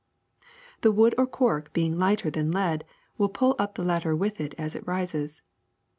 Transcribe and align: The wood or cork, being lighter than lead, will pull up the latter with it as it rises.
The 0.81 0.91
wood 0.91 1.13
or 1.15 1.27
cork, 1.27 1.73
being 1.73 1.99
lighter 1.99 2.31
than 2.31 2.49
lead, 2.51 2.85
will 3.19 3.29
pull 3.29 3.55
up 3.59 3.75
the 3.75 3.83
latter 3.85 4.15
with 4.15 4.41
it 4.41 4.55
as 4.57 4.73
it 4.73 4.87
rises. 4.87 5.43